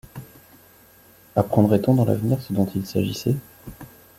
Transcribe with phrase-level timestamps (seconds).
[1.35, 3.35] Apprendrait-on dans l’avenir ce dont il s’agissait?…